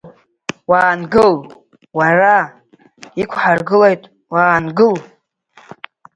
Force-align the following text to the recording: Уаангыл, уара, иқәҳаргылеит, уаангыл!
Уаангыл, 0.69 1.33
уара, 1.97 2.37
иқәҳаргылеит, 3.21 4.01
уаангыл! 4.33 4.95